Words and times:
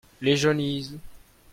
Les 0.19 0.35
johnnies. 0.35 0.97